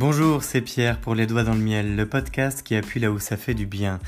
[0.00, 3.18] Bonjour, c'est Pierre pour Les Doigts dans le Miel, le podcast qui appuie là où
[3.18, 4.00] ça fait du bien.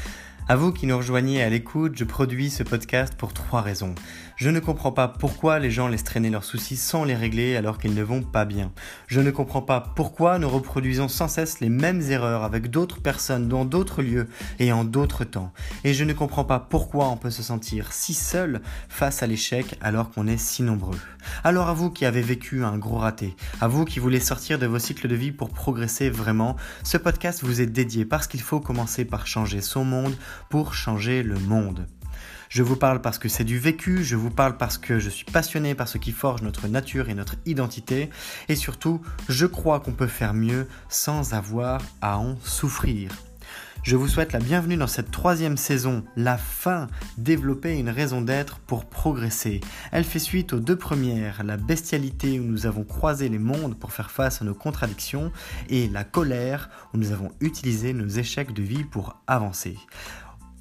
[0.52, 3.94] À vous qui nous rejoignez à l'écoute, je produis ce podcast pour trois raisons.
[4.36, 7.78] Je ne comprends pas pourquoi les gens laissent traîner leurs soucis sans les régler alors
[7.78, 8.70] qu'ils ne vont pas bien.
[9.06, 13.48] Je ne comprends pas pourquoi nous reproduisons sans cesse les mêmes erreurs avec d'autres personnes
[13.48, 14.28] dans d'autres lieux
[14.58, 15.54] et en d'autres temps.
[15.84, 18.60] Et je ne comprends pas pourquoi on peut se sentir si seul
[18.90, 20.98] face à l'échec alors qu'on est si nombreux.
[21.44, 24.66] Alors à vous qui avez vécu un gros raté, à vous qui voulez sortir de
[24.66, 28.60] vos cycles de vie pour progresser vraiment, ce podcast vous est dédié parce qu'il faut
[28.60, 30.14] commencer par changer son monde
[30.48, 31.86] pour changer le monde.
[32.48, 35.24] Je vous parle parce que c'est du vécu, je vous parle parce que je suis
[35.24, 38.10] passionné par ce qui forge notre nature et notre identité,
[38.50, 43.10] et surtout, je crois qu'on peut faire mieux sans avoir à en souffrir.
[43.84, 46.86] Je vous souhaite la bienvenue dans cette troisième saison, la fin,
[47.18, 49.60] développer une raison d'être pour progresser.
[49.90, 53.92] Elle fait suite aux deux premières, la bestialité où nous avons croisé les mondes pour
[53.92, 55.32] faire face à nos contradictions,
[55.68, 59.76] et la colère où nous avons utilisé nos échecs de vie pour avancer.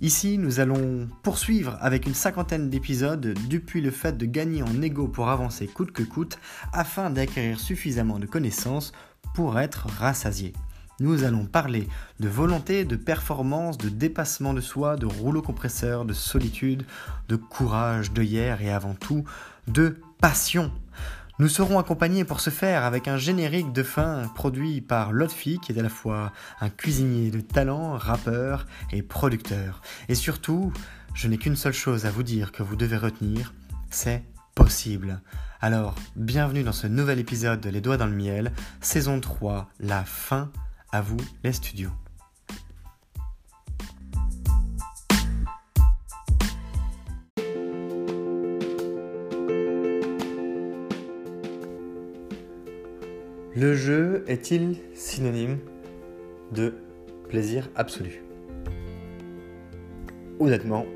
[0.01, 5.07] Ici, nous allons poursuivre avec une cinquantaine d'épisodes depuis le fait de gagner en ego
[5.07, 6.39] pour avancer coûte que coûte
[6.73, 8.93] afin d'acquérir suffisamment de connaissances
[9.35, 10.53] pour être rassasié.
[10.99, 11.87] Nous allons parler
[12.19, 16.83] de volonté, de performance, de dépassement de soi, de rouleau compresseur, de solitude,
[17.29, 19.23] de courage, de hier et avant tout
[19.67, 20.71] de passion.
[21.41, 25.71] Nous serons accompagnés pour ce faire avec un générique de fin produit par Lotfi, qui
[25.71, 29.81] est à la fois un cuisinier de talent, rappeur et producteur.
[30.07, 30.71] Et surtout,
[31.15, 33.55] je n'ai qu'une seule chose à vous dire que vous devez retenir,
[33.89, 35.19] c'est possible.
[35.61, 40.03] Alors, bienvenue dans ce nouvel épisode de Les Doigts dans le Miel, saison 3, la
[40.03, 40.51] fin,
[40.91, 41.89] à vous les studios.
[53.61, 55.59] Le jeu est-il synonyme
[56.51, 56.73] de
[57.29, 58.23] plaisir absolu?
[60.39, 60.87] Honnêtement,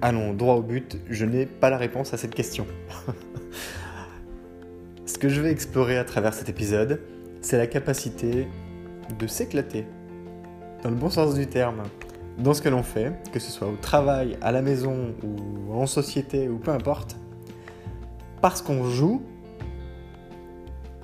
[0.00, 2.68] allons droit au but, je n'ai pas la réponse à cette question.
[5.06, 7.00] Ce que je vais explorer à travers cet épisode,
[7.40, 8.46] c'est la capacité
[9.18, 9.84] de s'éclater,
[10.84, 11.82] dans le bon sens du terme,
[12.38, 15.88] dans ce que l'on fait, que ce soit au travail, à la maison ou en
[15.88, 17.16] société ou peu importe,
[18.40, 19.20] parce qu'on joue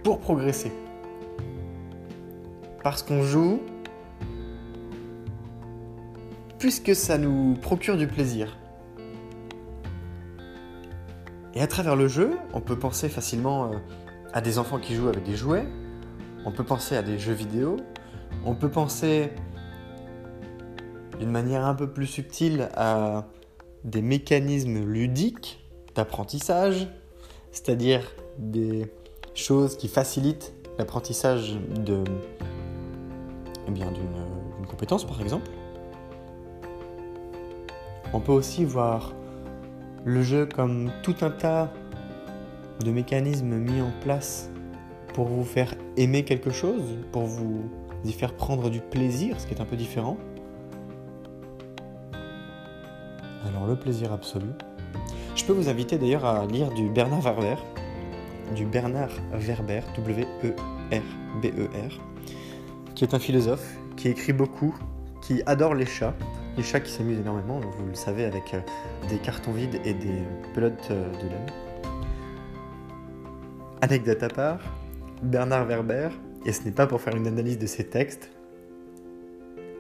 [0.05, 0.71] pour progresser.
[2.85, 3.61] Parce qu'on joue
[6.59, 8.57] puisque ça nous procure du plaisir.
[11.55, 13.77] Et à travers le jeu, on peut penser facilement euh,
[14.33, 15.67] à des enfants qui jouent avec des jouets,
[16.45, 17.77] on peut penser à des jeux vidéo,
[18.45, 19.31] on peut penser
[21.19, 23.27] d'une manière un peu plus subtile à
[23.85, 25.65] des mécanismes ludiques
[25.95, 26.89] d'apprentissage,
[27.53, 28.03] c'est-à-dire
[28.39, 28.91] des
[29.35, 32.03] choses qui facilitent l'apprentissage de,
[33.67, 35.51] eh bien, d'une compétence par exemple.
[38.13, 39.13] On peut aussi voir
[40.05, 41.73] le jeu comme tout un tas
[42.85, 44.51] de mécanismes mis en place
[45.15, 46.83] pour vous faire aimer quelque chose,
[47.13, 47.71] pour vous
[48.05, 50.17] y faire prendre du plaisir, ce qui est un peu différent.
[53.47, 54.49] Alors le plaisir absolu.
[55.35, 57.57] Je peux vous inviter d'ailleurs à lire du Bernard Werber,
[58.55, 60.61] du Bernard Werber, W-E-R-B-E-R,
[62.95, 64.75] qui est un philosophe qui écrit beaucoup,
[65.21, 66.15] qui adore les chats,
[66.57, 68.61] les chats qui s'amusent énormément, vous le savez, avec euh,
[69.09, 70.23] des cartons vides et des
[70.55, 71.47] pelotes euh, de laine.
[73.81, 74.61] Anecdote à part,
[75.23, 76.09] Bernard Werber,
[76.47, 78.31] et ce n'est pas pour faire une analyse de ses textes,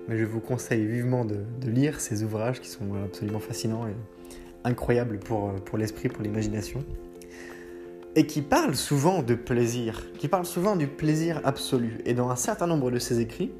[0.09, 3.95] mais je vous conseille vivement de, lire ces ouvrages qui sont absolument fascinants et
[4.65, 6.85] incroyables euh, pour l'esprit, pour l'imagination
[8.17, 12.01] et qui parle souvent de plaisir, qui parle souvent du plaisir absolu.
[12.07, 13.51] Et dans un certain nombre de ses écrits,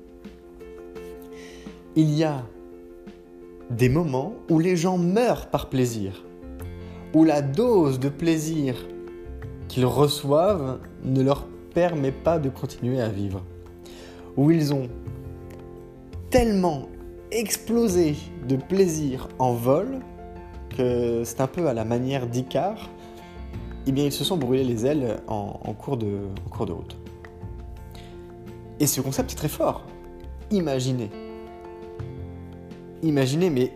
[1.97, 2.45] il y a
[3.71, 6.25] des moments où les gens meurent par plaisir,
[7.15, 8.77] où la dose de plaisir
[9.69, 13.43] qu'ils reçoivent ne leur permet pas de continuer à vivre,
[14.37, 14.89] où ils ont
[16.31, 16.89] tellement
[17.31, 18.15] explosé
[18.49, 20.01] de plaisir en vol
[20.77, 22.91] que c'est un peu à la manière d'Icare,
[23.87, 26.19] eh bien ils se sont brûlés les ailes en, cours, de,
[26.51, 26.97] route.
[28.81, 29.85] Et ce concept est très fort.
[30.51, 31.11] Imaginez.
[33.03, 33.75] Imaginez, mais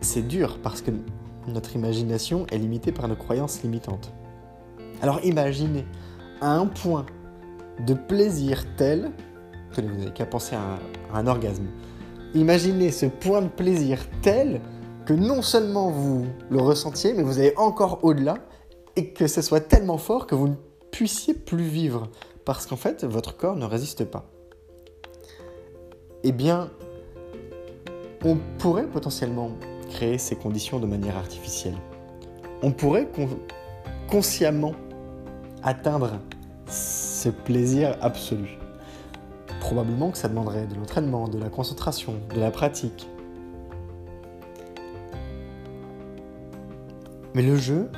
[0.00, 0.90] c'est dur parce que
[1.46, 4.12] notre imagination est limitée par nos croyances limitantes.
[5.02, 5.84] Alors imaginez
[6.40, 7.04] à un point
[7.86, 9.10] de plaisir tel,
[9.74, 10.78] que vous n'avez qu'à penser à
[11.12, 11.66] un orgasme.
[12.34, 14.60] Imaginez ce point de plaisir tel
[15.04, 18.36] que non seulement vous le ressentiez, mais vous allez encore au-delà
[18.96, 20.54] et que ce soit tellement fort que vous ne
[20.90, 22.08] puissiez plus vivre
[22.44, 24.30] parce qu'en fait votre corps ne résiste pas.
[26.22, 26.70] eh bien,
[28.24, 29.50] on pourrait potentiellement
[29.90, 31.76] créer ces conditions de manière artificielle.
[32.62, 33.08] On pourrait
[34.08, 34.72] consciemment
[35.62, 36.18] atteindre
[36.66, 38.58] ce plaisir absolu.
[39.60, 43.08] Probablement que ça demanderait de l'entraînement, de la concentration, de la pratique.
[47.34, 47.90] Mais le jeu,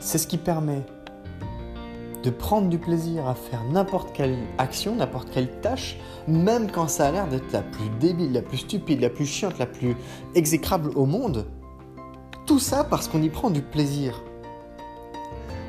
[0.00, 0.82] c'est ce qui permet
[2.22, 7.08] de prendre du plaisir à faire n'importe quelle action, n'importe quelle tâche, même quand ça
[7.08, 9.96] a l'air d'être la plus débile, la plus stupide, la plus chiante, la plus
[10.34, 11.46] exécrable au monde.
[12.46, 14.22] Tout ça parce qu'on y prend du plaisir.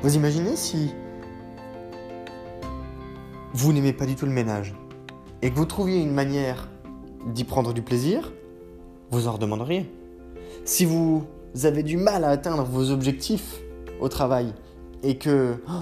[0.02, 0.90] Vous imaginez si
[3.54, 4.74] vous n'aimez pas du tout le ménage
[5.42, 6.68] et que vous trouviez une manière
[7.26, 8.32] d'y prendre du plaisir,
[9.10, 9.90] vous en redemanderiez.
[10.64, 11.24] Si vous
[11.64, 13.61] avez du mal à atteindre vos objectifs
[14.02, 14.52] au travail
[15.02, 15.72] et que oh,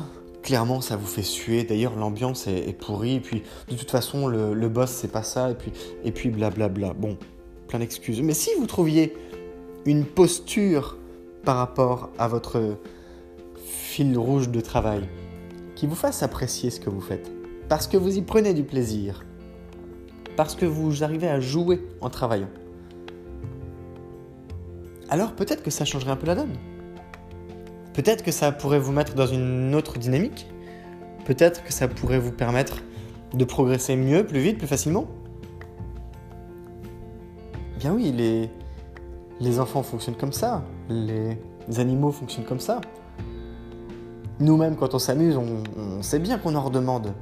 [0.43, 1.65] clairement ça vous fait suer.
[1.65, 3.15] D'ailleurs, l'ambiance est, pourrie.
[3.17, 5.51] Et puis, de toute façon, le, boss, c'est pas ça.
[5.51, 5.73] Et puis,
[6.05, 6.93] et puis blablabla.
[6.95, 7.17] Bon,
[7.69, 8.23] plein d'excuses.
[8.23, 9.17] Mais si vous trouviez
[9.87, 10.97] une posture
[11.45, 12.77] par rapport à votre
[13.65, 15.09] fil rouge de travail
[15.75, 17.31] qui vous fasse apprécier ce que vous faites,
[17.69, 19.25] parce que vous y prenez du plaisir,
[20.37, 22.51] parce que vous arrivez à jouer en travaillant,
[25.09, 26.57] alors peut-être que ça changerait un peu la donne.
[28.03, 30.47] Peut-être que ça pourrait vous mettre dans une autre dynamique.
[31.27, 32.79] Peut-être que ça pourrait vous permettre
[33.35, 35.07] de progresser mieux, plus vite, plus facilement.
[37.79, 38.49] Bien oui, les,
[39.39, 40.65] les enfants fonctionnent comme ça.
[40.89, 41.37] Les
[41.77, 42.81] animaux fonctionnent comme ça.
[44.39, 47.13] Nous-mêmes, quand on s'amuse, on, on sait bien qu'on en redemande.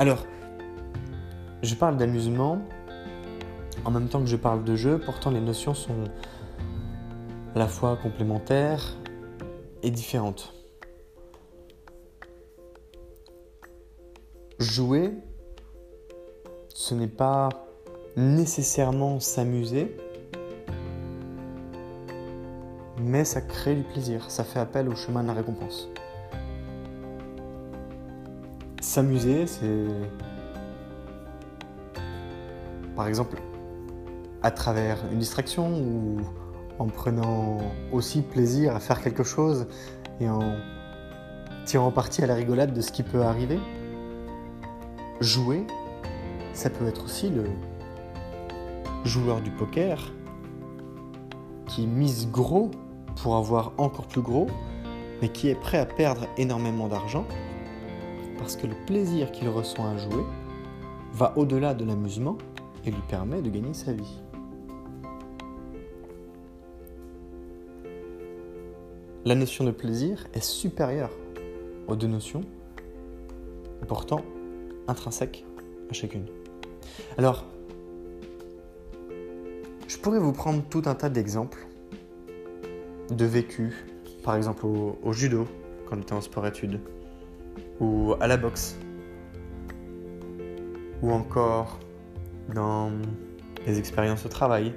[0.00, 0.26] Alors,
[1.62, 2.60] je parle d'amusement
[3.84, 5.94] en même temps que je parle de jeu, pourtant les notions sont
[7.54, 8.96] à la fois complémentaires
[9.82, 10.54] et différentes.
[14.58, 15.12] Jouer,
[16.74, 17.48] ce n'est pas
[18.16, 19.96] nécessairement s'amuser,
[22.98, 25.88] mais ça crée du plaisir, ça fait appel au chemin de la récompense.
[28.80, 29.86] S'amuser, c'est
[32.94, 33.38] par exemple
[34.42, 36.16] à travers une distraction ou
[36.80, 37.58] en prenant
[37.92, 39.66] aussi plaisir à faire quelque chose
[40.18, 40.56] et en
[41.66, 43.60] tirant parti à la rigolade de ce qui peut arriver.
[45.20, 45.66] Jouer,
[46.54, 47.44] ça peut être aussi le
[49.04, 50.10] joueur du poker
[51.66, 52.70] qui mise gros
[53.22, 54.46] pour avoir encore plus gros,
[55.20, 57.26] mais qui est prêt à perdre énormément d'argent
[58.38, 60.24] parce que le plaisir qu'il reçoit à jouer
[61.12, 62.38] va au-delà de l'amusement
[62.86, 64.22] et lui permet de gagner sa vie.
[69.24, 71.10] La notion de plaisir est supérieure
[71.88, 72.40] aux deux notions,
[73.86, 74.22] pourtant
[74.88, 75.44] intrinsèques
[75.90, 76.26] à chacune.
[77.18, 77.44] Alors,
[79.86, 81.66] je pourrais vous prendre tout un tas d'exemples
[83.10, 83.74] de vécu,
[84.22, 85.46] par exemple au, judo,
[85.86, 86.80] quand on était en sport-études,
[87.80, 88.78] ou à la boxe,
[91.02, 91.78] ou encore
[92.54, 92.92] dans
[93.66, 94.72] les expériences au travail,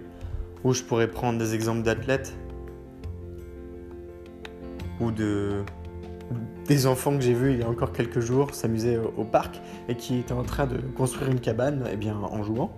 [0.64, 2.34] ou je pourrais prendre des exemples d'athlètes
[5.04, 5.64] ou de
[6.68, 9.96] des enfants que j'ai vus il y a encore quelques jours s'amuser au, parc et
[9.96, 12.72] qui étaient en train de construire une cabane eh bien, en jouant.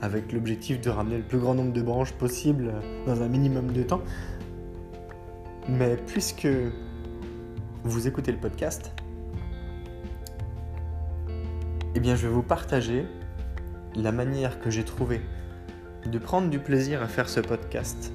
[0.00, 2.72] Avec l'objectif de ramener le plus grand nombre de branches possible
[3.06, 4.02] dans un minimum de temps.
[5.68, 6.48] Mais puisque
[7.84, 8.92] vous écoutez le podcast,
[11.94, 13.06] eh bien je vais vous partager
[13.94, 15.20] la manière que j'ai trouvé
[16.06, 18.12] de prendre du plaisir à faire ce podcast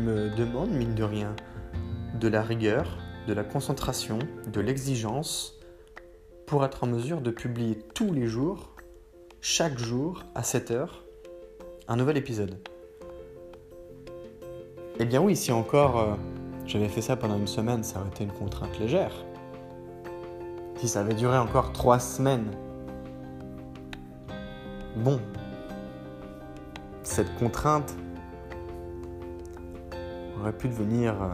[0.00, 1.34] me demande, mine de rien,
[2.20, 4.18] de la rigueur, de la concentration,
[4.52, 5.58] de l'exigence,
[6.46, 8.74] pour être en mesure de publier tous les jours,
[9.40, 11.04] chaque jour, à 7 heures,
[11.88, 12.58] un nouvel épisode.
[14.98, 16.14] Eh bien oui, si encore euh,
[16.66, 19.12] j'avais fait ça pendant une semaine, ça aurait été une contrainte légère.
[20.76, 22.50] Si ça avait duré encore trois semaines,
[24.96, 25.20] bon,
[27.02, 27.94] cette contrainte
[30.44, 31.28] aurait pu devenir euh,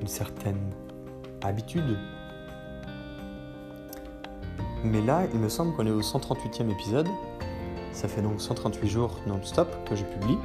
[0.00, 0.58] une certaine
[1.42, 1.96] habitude.
[4.82, 7.08] Mais là, il me semble qu'on est au 138e épisode.
[7.92, 10.38] Ça fait donc 138 jours non-stop que je publie.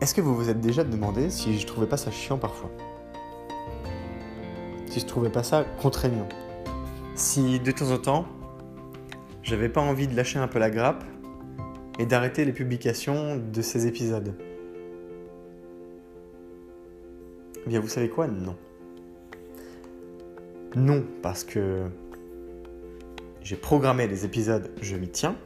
[0.00, 2.70] Est-ce que vous vous êtes déjà demandé si je trouvais pas ça chiant parfois?
[4.86, 6.28] Si je trouvais pas ça contraignant?
[7.14, 8.24] Si de temps en temps,
[9.42, 11.04] j'avais pas envie de lâcher un peu la grappe
[11.98, 14.34] et d'arrêter les publications de ces épisodes.
[17.66, 18.26] Eh bien, vous savez quoi?
[18.26, 18.56] Non.
[20.76, 21.84] Non, parce que
[23.42, 25.36] j'ai programmé les épisodes, je m'y tiens.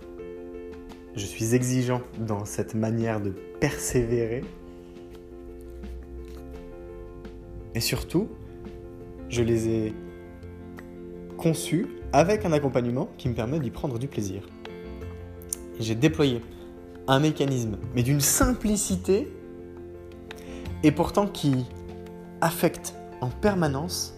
[1.14, 4.42] Je suis exigeant dans cette manière de persévérer.
[7.74, 8.28] Et surtout,
[9.28, 9.92] je les ai
[11.36, 14.42] conçus avec un accompagnement qui me permet d'y prendre du plaisir.
[15.80, 16.42] J'ai déployé
[17.06, 19.32] un mécanisme, mais d'une simplicité,
[20.82, 21.64] et pourtant qui
[22.40, 24.14] affecte en permanence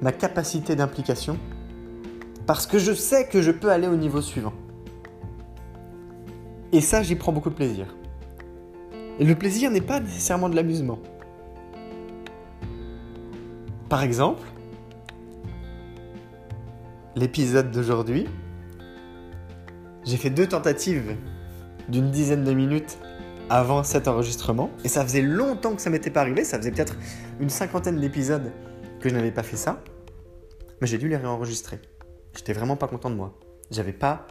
[0.00, 1.38] ma capacité d'implication,
[2.46, 4.52] parce que je sais que je peux aller au niveau suivant.
[6.72, 7.94] Et ça, j'y prends beaucoup de plaisir.
[9.18, 10.98] Et le plaisir n'est pas nécessairement de l'amusement.
[13.88, 14.46] Par exemple,
[17.14, 18.26] l'épisode d'aujourd'hui,
[20.04, 21.16] j'ai fait deux tentatives
[21.88, 22.98] d'une dizaine de minutes
[23.50, 24.70] avant cet enregistrement.
[24.84, 26.44] Et ça faisait longtemps que ça m'était pas arrivé.
[26.44, 26.96] Ça faisait peut-être
[27.40, 28.50] une cinquantaine d'épisodes
[29.00, 29.82] que je n'avais pas fait ça.
[30.80, 31.80] Mais j'ai dû les réenregistrer.
[32.34, 33.38] J'étais vraiment pas content de moi.
[33.70, 34.26] J'avais pas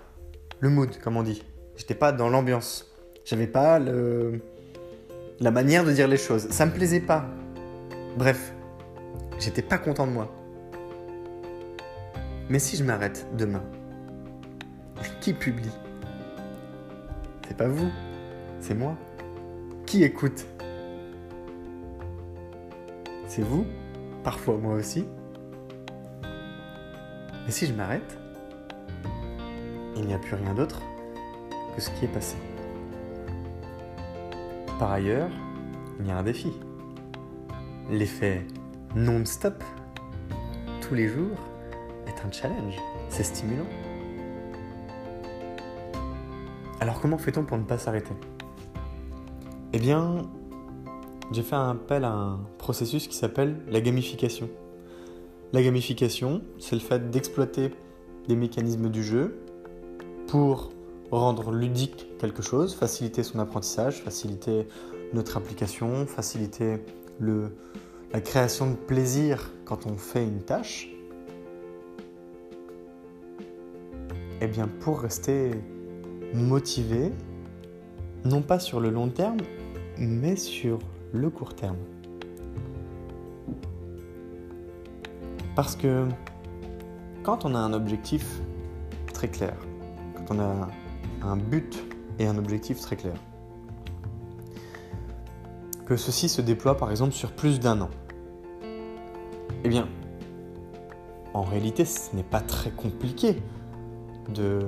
[0.60, 1.44] le mood, comme on dit.
[1.78, 2.92] J'étais pas dans l'ambiance.
[3.24, 4.42] J'avais pas le...
[5.40, 6.50] la manière de dire les choses.
[6.50, 7.26] Ça me plaisait pas.
[8.18, 8.54] Bref,
[9.40, 10.34] j'étais pas content de moi.
[12.50, 13.64] Mais si je m'arrête demain,
[15.22, 15.72] qui publie
[17.48, 17.92] C'est pas vous,
[18.60, 18.98] c'est moi.
[19.86, 20.46] Qui écoute
[23.28, 23.66] C'est vous,
[24.24, 25.06] parfois moi aussi.
[27.46, 28.18] Mais si je m'arrête,
[29.96, 30.82] il n'y a plus rien d'autre
[31.76, 32.36] que ce qui est passé.
[34.80, 35.30] Par ailleurs,
[36.00, 36.52] il y a un défi.
[37.92, 38.42] L'effet
[38.96, 39.64] non-stop,
[40.82, 41.38] tous les jours,
[42.08, 42.76] est un challenge.
[43.10, 43.68] C'est stimulant.
[46.82, 48.16] Alors comment fait-on pour ne pas s'arrêter?
[49.72, 50.28] Eh bien,
[51.32, 54.50] j'ai fait un appel à un processus qui s'appelle la gamification.
[55.54, 57.70] La gamification, c'est le fait d'exploiter
[58.28, 59.44] des mécanismes du jeu
[60.26, 60.72] pour
[61.12, 64.68] rendre ludique quelque chose, faciliter son apprentissage, faciliter
[65.14, 66.84] notre application, faciliter
[67.20, 70.90] la création de plaisir quand on fait une tâche.
[74.42, 75.52] Eh bien, pour rester
[76.34, 77.12] motivé,
[78.26, 79.38] non pas sur le long terme,
[79.98, 80.80] mais sur
[81.14, 81.78] le court terme.
[85.56, 86.08] Parce que
[87.24, 88.42] quand on a un objectif
[89.14, 89.56] très clair,
[90.16, 90.68] quand on a
[91.24, 91.84] un but
[92.20, 93.16] et un objectif très clair,
[95.86, 97.90] que ceci se déploie par exemple sur plus d'un an,
[99.64, 99.88] eh bien,
[101.34, 103.42] en réalité, ce n'est pas très compliqué
[104.34, 104.60] de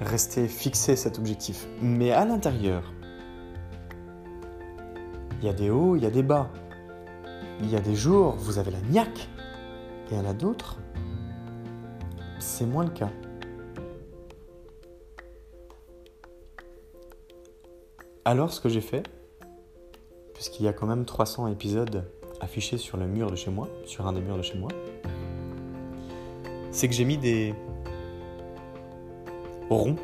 [0.00, 1.66] rester fixé cet objectif.
[1.80, 2.92] Mais à l'intérieur,
[5.40, 6.50] il y a des hauts, il y a des bas.
[7.60, 9.28] Il y a des jours, vous avez la niaque,
[10.10, 10.78] et il y en a d'autres,
[12.40, 13.10] c'est moins le cas.
[18.24, 19.06] Alors ce que j'ai fait,
[20.34, 22.10] puisqu'il y a quand même 300 épisodes
[22.40, 24.70] affichés sur le mur de chez moi, sur un des murs de chez moi,
[26.70, 27.54] c'est que j'ai mis des
[29.74, 29.96] ronds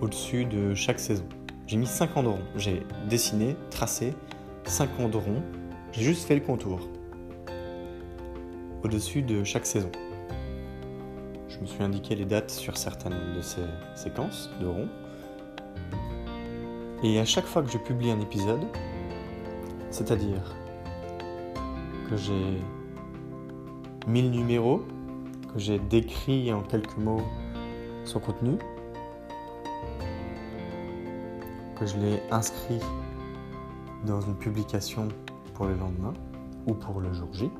[0.00, 1.24] au-dessus de chaque saison.
[1.66, 2.38] J'ai mis 50 ronds.
[2.56, 4.14] J'ai dessiné, tracé
[4.64, 5.42] 50 ronds.
[5.92, 6.80] J'ai juste fait le contour
[8.84, 9.90] au-dessus de chaque saison.
[11.48, 13.62] Je me suis indiqué les dates sur certaines de ces
[13.96, 14.88] séquences de ronds.
[17.02, 18.64] Et à chaque fois que je publie un épisode,
[19.90, 20.56] c'est-à-dire
[22.08, 22.58] que j'ai
[24.06, 24.82] 1000 numéros,
[25.52, 27.22] que j'ai décrit en quelques mots
[28.08, 28.56] son contenu,
[31.78, 32.80] que je l'ai inscrit
[34.06, 35.08] dans une publication
[35.54, 36.14] pour le lendemain
[36.66, 37.50] ou pour le jour J,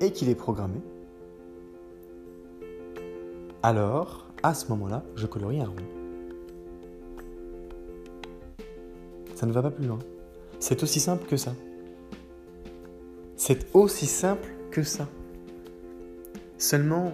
[0.00, 0.80] et qu'il est programmé,
[3.62, 5.76] alors à ce moment-là, je colorie un rond.
[9.34, 9.98] Ça ne va pas plus loin.
[10.58, 11.54] C'est aussi simple que ça.
[13.36, 15.06] C'est aussi simple que ça.
[16.58, 17.12] Seulement,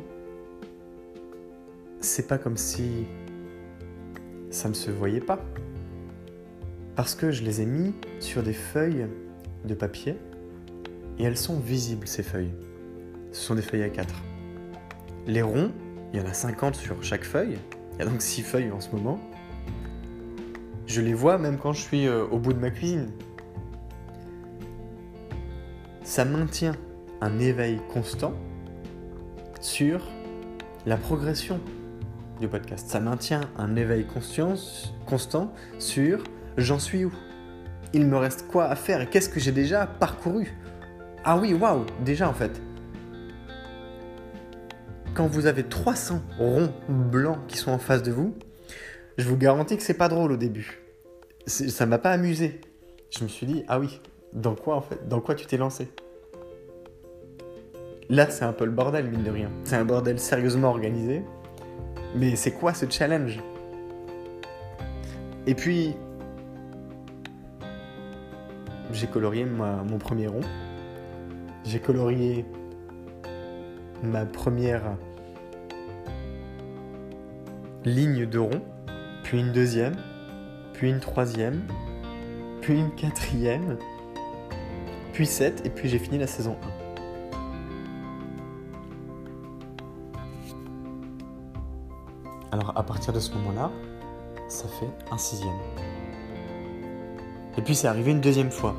[2.01, 3.05] c'est pas comme si
[4.49, 5.39] ça ne se voyait pas.
[6.97, 9.07] Parce que je les ai mis sur des feuilles
[9.67, 10.17] de papier
[11.19, 12.55] et elles sont visibles ces feuilles.
[13.33, 14.15] Ce sont des feuilles à 4.
[15.27, 15.73] Les ronds,
[16.15, 17.59] il y en a 50 sur chaque feuille.
[17.93, 19.21] Il y a donc 6 feuilles en ce moment.
[20.87, 23.11] Je les vois même quand je suis euh, au bout de ma cuisine.
[26.03, 26.77] Ça maintient
[27.21, 28.33] un éveil constant
[29.65, 30.07] sur
[30.85, 31.59] la progression
[32.39, 32.89] du podcast.
[32.89, 36.23] Ça maintient un éveil conscience constant sur
[36.59, 37.13] j'en suis où
[37.95, 40.53] il me reste quoi à faire et qu'est-ce que j'ai déjà parcouru?
[41.25, 42.61] Ah oui, waouh, déjà en fait.
[45.15, 48.35] Quand vous avez 300 ronds blancs qui sont en face de vous,
[49.17, 50.83] je vous garantis que c'est pas drôle au début.
[51.47, 52.61] Ça m'a pas amusé.
[53.17, 54.01] Je me suis dit, ah oui,
[54.35, 55.89] dans quoi en fait Dans quoi tu t'es lancé?
[58.11, 59.51] Là, c'est un peu le bordel, mine de rien.
[59.65, 61.23] C'est un bordel sérieusement organisé.
[62.15, 63.41] Mais c'est quoi ce challenge?
[65.47, 65.95] Et puis,
[68.93, 70.41] j'ai colorié mon premier rond.
[71.65, 72.45] J'ai colorié
[74.03, 74.83] ma première
[77.85, 78.63] ligne de rond,
[79.23, 79.97] puis une deuxième,
[80.75, 81.63] puis une troisième,
[82.61, 83.79] puis une quatrième,
[85.13, 86.84] puis sept, et puis j'ai fini la saison 1.
[92.55, 93.69] Alors à partir de ce moment-là,
[94.47, 95.57] ça fait un sixième.
[97.59, 98.77] Et puis c'est arrivé une deuxième fois.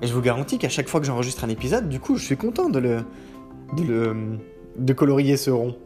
[0.00, 2.38] Et je vous garantis qu'à chaque fois que j'enregistre un épisode, du coup, je suis
[2.38, 3.04] content de le,
[3.76, 4.16] de le,
[4.78, 5.76] de colorier ce rond.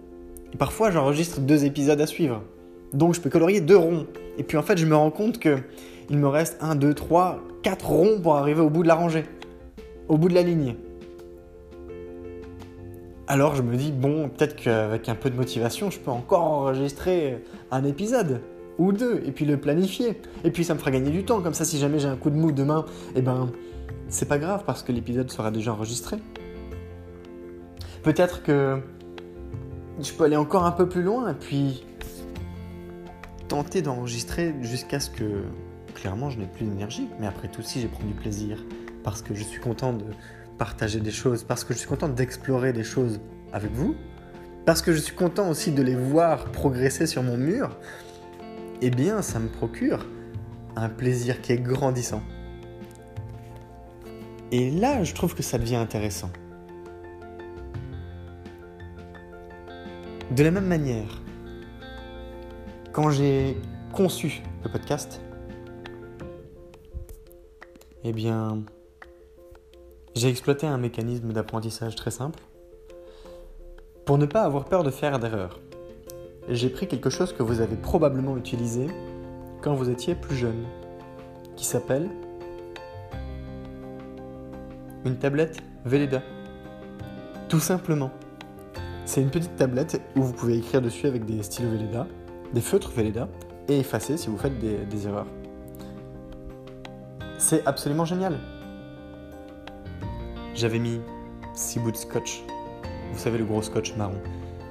[0.61, 2.41] Parfois, j'enregistre deux épisodes à suivre.
[2.93, 4.07] Donc, je peux colorier deux ronds.
[4.39, 5.59] Et puis, en fait, je me rends compte que
[6.09, 9.25] il me reste un, deux, trois, quatre ronds pour arriver au bout de la rangée,
[10.07, 10.77] au bout de la ligne.
[13.29, 17.43] Alors, je me dis, bon, peut-être qu'avec un peu de motivation, je peux encore enregistrer
[17.73, 18.41] un épisode
[18.79, 20.21] ou deux, et puis le planifier.
[20.45, 22.31] Et puis ça me fera gagner du temps, comme ça si jamais j'ai un coup
[22.31, 23.51] de mou demain, eh ben
[24.09, 26.19] c'est pas grave parce que l'épisode sera déjà enregistré.
[28.03, 28.81] Peut-être que
[30.01, 31.85] je peux aller encore un peu plus loin et puis
[33.49, 35.43] tenter d'enregistrer jusqu'à ce que
[35.95, 37.09] clairement je n'ai plus d'énergie.
[37.19, 38.65] Mais après tout, si j'ai pris du plaisir,
[39.03, 40.05] parce que je suis content de
[40.59, 43.21] partager des choses, parce que je suis content d'explorer des choses
[43.53, 43.95] avec vous,
[44.65, 47.77] parce que je suis content aussi de les voir progresser sur mon mur,
[48.83, 50.07] eh bien ça me procure
[50.77, 52.23] un plaisir qui est grandissant.
[54.53, 56.31] Et là, je trouve que ça devient intéressant.
[60.31, 61.23] De la même manière,
[62.93, 63.57] quand j'ai
[63.93, 65.21] conçu le podcast,
[68.05, 68.63] eh bien,
[70.17, 72.41] j'ai exploité un mécanisme d'apprentissage très simple
[74.05, 75.61] pour ne pas avoir peur de faire d'erreurs
[76.49, 78.87] j'ai pris quelque chose que vous avez probablement utilisé
[79.63, 80.65] quand vous étiez plus jeune,
[81.57, 82.09] qui s'appelle
[85.05, 86.23] une tablette Velleda.
[87.49, 88.11] Tout simplement.
[89.05, 92.07] C'est une petite tablette où vous pouvez écrire dessus avec des stylos Velleda,
[92.53, 93.29] des feutres Velleda,
[93.69, 95.27] et effacer si vous faites des erreurs.
[97.39, 98.39] C'est absolument génial.
[100.57, 101.03] J'avais mis
[101.53, 102.43] 6 bouts de scotch.
[103.13, 104.17] Vous savez le gros scotch marron.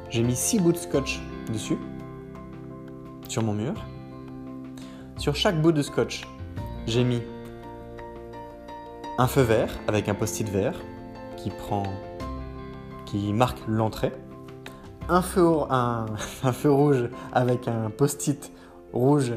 [0.10, 1.22] J'ai mis 6 bouts de scotch
[1.54, 1.78] dessus,
[3.28, 3.74] sur mon mur.
[5.20, 6.28] Sur chaque bout de scotch,
[6.88, 7.22] j'ai mis
[9.20, 10.74] un feu vert avec un post-it vert
[11.38, 11.84] qui prend,
[13.06, 14.12] qui marque l'entrée,
[15.08, 16.08] un feu, un,
[16.44, 18.52] un feu rouge avec un post-it
[18.92, 19.34] rouge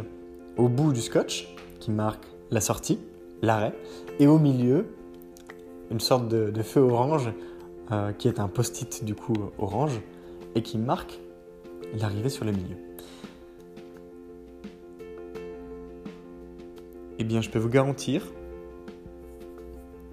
[0.56, 2.98] au bout du scotch qui marque la sortie,
[3.42, 3.74] l'arrêt,
[4.18, 4.86] et au milieu
[5.90, 7.30] une sorte de, feu orange
[7.90, 10.00] euh, qui est un post-it du coup orange
[10.54, 11.18] et qui marque
[11.94, 12.76] l'arrivée sur le milieu.
[17.18, 18.22] Eh bien, je peux vous garantir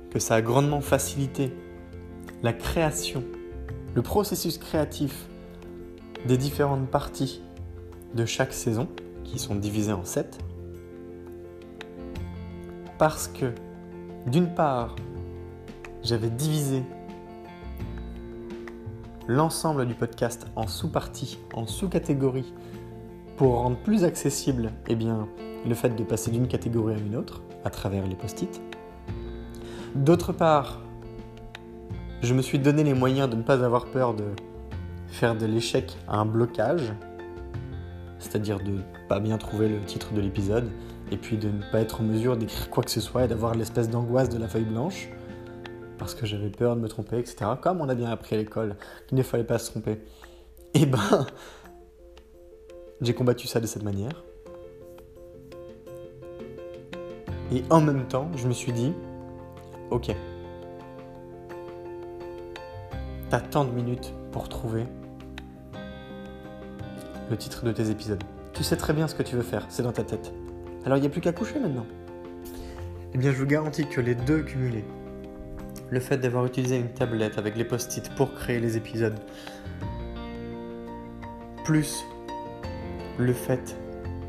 [0.09, 1.51] que ça a grandement facilité
[2.41, 3.23] la création,
[3.93, 5.27] le processus créatif
[6.25, 7.41] des différentes parties
[8.15, 8.88] de chaque saison,
[9.23, 10.38] qui sont divisées en sept,
[12.97, 13.51] parce que,
[14.27, 14.95] d'une part,
[16.05, 16.83] j'avais divisé
[19.27, 22.53] l'ensemble du podcast en sous-parties, en sous-catégories,
[23.37, 25.27] pour rendre plus accessible eh bien,
[25.67, 28.61] le fait de passer d'une catégorie à une autre à travers les post-it.
[29.95, 30.81] D'autre part,
[32.21, 34.25] je me suis donné les moyens de ne pas avoir peur de
[35.07, 36.93] faire de l'échec à un blocage,
[38.19, 40.69] c'est-à-dire de ne pas bien trouver le titre de l'épisode,
[41.11, 43.55] et puis de ne pas être en mesure d'écrire quoi que ce soit et d'avoir
[43.55, 45.09] l'espèce d'angoisse de la feuille blanche
[45.97, 47.45] parce que j'avais peur de me tromper, etc.
[47.62, 48.75] Comme on a bien appris à l'école
[49.08, 49.99] qu'il ne fallait pas se tromper.
[50.73, 51.25] Et eh ben,
[53.01, 54.23] j'ai combattu ça de cette manière.
[57.51, 58.91] Et en même temps, je me suis dit,
[59.91, 60.13] ok,
[63.29, 64.86] t'as tant de minutes pour trouver
[67.29, 68.23] le titre de tes épisodes.
[68.53, 70.34] Tu sais très bien ce que tu veux faire, c'est dans ta tête.
[70.86, 71.86] Alors il n'y a plus qu'à coucher maintenant.
[73.13, 74.84] Eh bien, je vous garantis que les deux cumulés,
[75.89, 79.19] le fait d'avoir utilisé une tablette avec les post-it pour créer les épisodes,
[81.63, 82.04] plus
[83.17, 83.78] le fait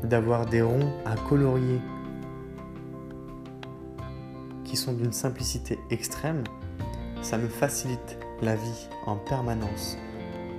[0.03, 1.79] d'avoir des ronds à colorier
[4.63, 6.43] qui sont d'une simplicité extrême,
[7.21, 9.97] ça me facilite la vie en permanence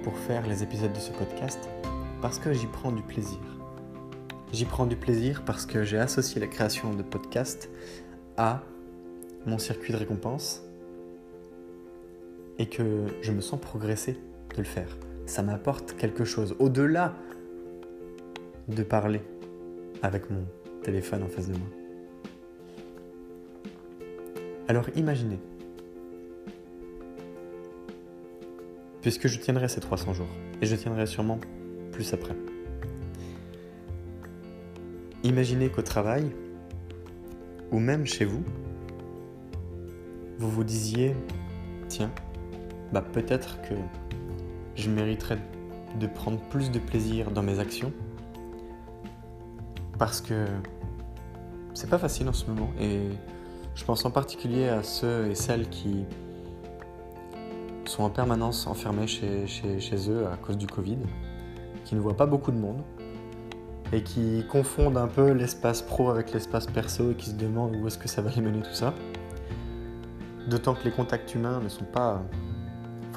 [0.03, 1.69] pour faire les épisodes de ce podcast
[2.21, 3.39] parce que j'y prends du plaisir.
[4.53, 7.69] J'y prends du plaisir parce que j'ai associé la création de podcasts
[8.37, 8.63] à
[9.47, 10.63] mon circuit de récompense
[12.59, 14.97] et que je me sens progresser de le faire.
[15.27, 17.15] Ça m'apporte quelque chose au-delà
[18.69, 19.21] de parler
[20.03, 20.45] avec mon
[20.83, 21.69] téléphone en face de moi.
[24.69, 25.39] Alors imaginez,
[29.01, 30.29] puisque je tiendrai ces 300 jours,
[30.61, 31.39] et je tiendrai sûrement
[31.93, 32.35] plus après.
[35.25, 36.31] Imaginez qu'au travail,
[37.71, 38.43] ou même chez vous,
[40.39, 41.15] vous vous disiez,
[41.89, 42.11] tiens,
[42.93, 43.75] bah peut-être que
[44.75, 45.39] je mériterais
[45.99, 47.93] de prendre plus de plaisir dans mes actions,
[49.99, 50.47] parce que
[51.75, 53.09] c'est pas facile en ce moment, et
[53.75, 56.05] je pense en particulier à ceux et celles qui
[57.85, 60.99] sont en permanence enfermés chez, chez, eux à cause du Covid,
[61.85, 62.83] qui ne voient pas beaucoup de monde
[63.93, 67.87] et qui confondent un peu l'espace pro avec l'espace perso et qui se demandent où
[67.87, 68.93] est-ce que ça va les mener tout ça.
[70.49, 72.23] D'autant que les contacts humains ne sont pas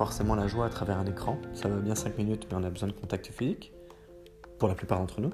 [0.02, 1.38] forcément la joie à travers un écran.
[1.54, 3.72] Ça va bien 5 minutes, mais on a besoin de contact physique,
[4.58, 5.30] pour la plupart d'entre nous.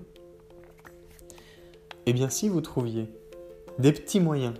[2.05, 3.07] Eh bien, si vous trouviez
[3.79, 4.55] des petits moyens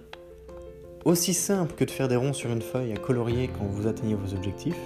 [1.03, 4.15] aussi simple que de faire des ronds sur une feuille à colorier quand vous atteignez
[4.15, 4.79] vos objectifs,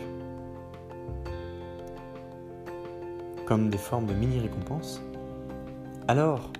[3.45, 5.03] comme des formes de mini-récompenses,
[6.07, 6.51] alors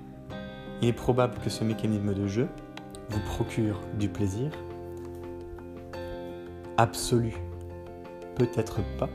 [0.84, 2.48] il est probable que ce mécanisme de jeu
[3.10, 4.52] vous procure du plaisir
[6.78, 7.34] absolu,
[8.36, 9.10] peut-être pas,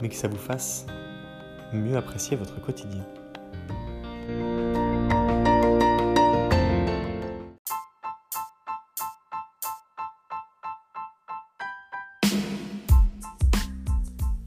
[0.00, 0.86] mais que ça vous fasse
[1.72, 3.04] mieux apprécier votre quotidien.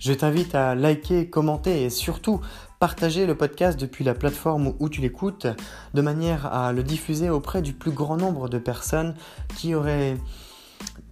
[0.06, 2.40] Je t'invite à liker, commenter et surtout
[2.80, 5.48] partager le podcast depuis la plateforme où tu l'écoutes
[5.96, 9.16] de manière à le diffuser auprès du plus grand nombre de personnes
[9.58, 10.16] qui auraient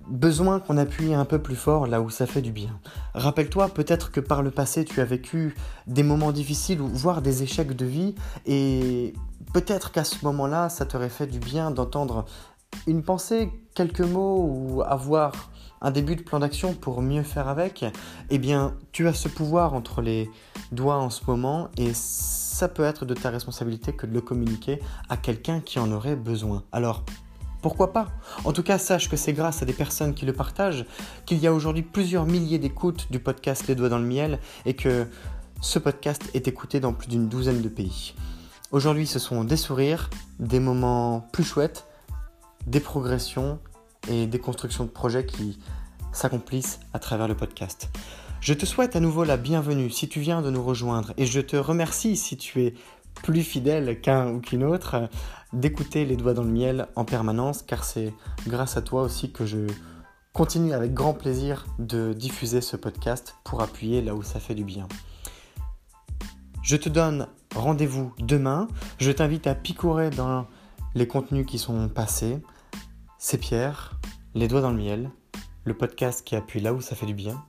[0.07, 2.79] besoin qu'on appuie un peu plus fort là où ça fait du bien.
[3.13, 5.55] Rappelle-toi peut-être que par le passé tu as vécu
[5.87, 9.13] des moments difficiles ou voire des échecs de vie et
[9.53, 12.25] peut-être qu'à ce moment-là ça t'aurait fait du bien d'entendre
[12.87, 17.85] une pensée, quelques mots ou avoir un début de plan d'action pour mieux faire avec,
[18.29, 20.31] eh bien, tu as ce pouvoir entre les
[20.71, 24.79] doigts en ce moment et ça peut être de ta responsabilité que de le communiquer
[25.09, 26.63] à quelqu'un qui en aurait besoin.
[26.71, 27.03] Alors,
[27.63, 28.09] pourquoi pas?
[28.43, 30.85] En tout cas, sache que c'est grâce à des personnes qui le partagent
[31.25, 34.75] qu'il y a aujourd'hui plusieurs milliers d'écoutes du podcast Les Doigts dans le Miel et
[34.75, 35.07] que
[35.61, 38.15] ce podcast est écouté dans plus d'une douzaine de pays.
[38.71, 41.87] Aujourd'hui, ce sont des sourires, des moments plus chouettes,
[42.67, 43.59] des progressions
[44.09, 45.57] et des constructions de projets qui
[46.11, 47.87] s'accomplissent à travers le podcast.
[48.41, 51.39] Je te souhaite à nouveau la bienvenue si tu viens de nous rejoindre et je
[51.39, 52.73] te remercie si tu es
[53.23, 55.09] plus fidèle qu'un ou qu'une autre
[55.53, 58.13] d'écouter les doigts dans le miel en permanence car c'est
[58.45, 59.65] grâce à toi aussi que je
[60.33, 64.63] continue avec grand plaisir de diffuser ce podcast pour appuyer là où ça fait du
[64.63, 64.87] bien.
[66.61, 68.67] Je te donne rendez-vous demain.
[68.99, 70.47] Je t'invite à picorer dans
[70.95, 72.41] les contenus qui sont passés.
[73.17, 73.99] C'est Pierre,
[74.35, 75.11] les doigts dans le miel,
[75.65, 77.43] le podcast qui appuie là où ça fait du bien.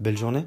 [0.00, 0.46] Belle journée